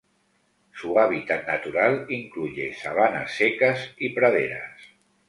[0.73, 4.81] Su hábitat natural incluye sabanas secas y praderas.